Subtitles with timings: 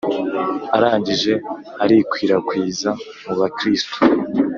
[0.75, 1.33] arangije
[1.83, 2.89] arikwirakwiza
[3.25, 3.95] mu bakristu.